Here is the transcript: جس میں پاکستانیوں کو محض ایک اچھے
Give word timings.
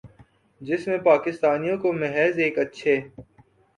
جس 0.61 0.87
میں 0.87 0.97
پاکستانیوں 0.99 1.77
کو 1.77 1.93
محض 1.93 2.39
ایک 2.39 2.59
اچھے 2.59 2.99